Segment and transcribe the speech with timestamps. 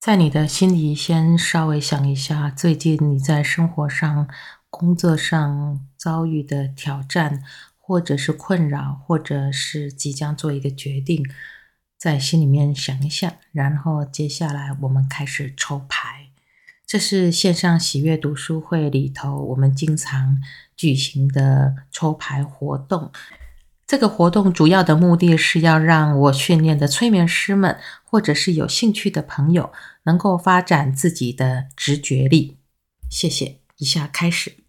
[0.00, 4.28] 在你的心里先稍微想一下，最近你在生活上、
[4.70, 7.42] 工作上遭遇的挑战，
[7.76, 11.28] 或者是困扰，或者是即将做一个决定，
[11.98, 16.28] 在心里面想一下，然后接下来我们开始抽牌。
[16.86, 20.40] 这是线上喜悦读书会里头我们经常
[20.76, 23.10] 举行的抽牌活动。
[23.88, 32.58] 这个活动主要的目的是要让我训练的催眠师们，或者是有兴趣的朋友，能够发展自己的直觉力。
[33.08, 34.67] 谢谢，以下开始。